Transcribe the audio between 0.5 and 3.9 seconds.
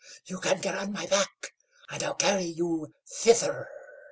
get on my back, and I'll carry you thither."